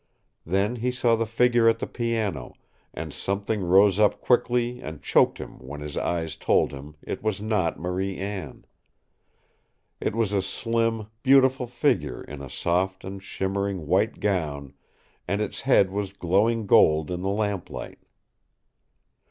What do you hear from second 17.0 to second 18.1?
in the lamplight.